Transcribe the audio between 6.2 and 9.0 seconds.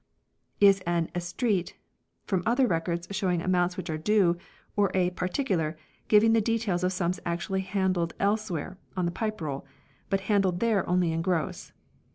the details of sums actually handled elsewhere